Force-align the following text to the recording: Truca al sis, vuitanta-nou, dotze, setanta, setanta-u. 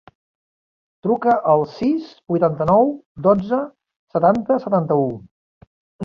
Truca 1.07 1.33
al 1.49 1.59
sis, 1.73 2.07
vuitanta-nou, 2.33 2.89
dotze, 3.27 3.59
setanta, 4.15 4.57
setanta-u. 4.65 5.05